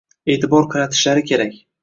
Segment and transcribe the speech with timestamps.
[0.35, 1.63] e'tibor qaratishlari kerak